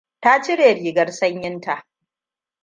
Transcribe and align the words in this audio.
Ta 0.21 0.41
cire 0.43 0.69
rigar 0.75 1.09
sanyin 1.19 1.61
ta. 1.61 1.85